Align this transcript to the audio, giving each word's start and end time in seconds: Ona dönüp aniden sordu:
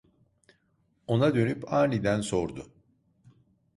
Ona 1.07 1.35
dönüp 1.35 1.73
aniden 1.73 2.21
sordu: 2.21 2.65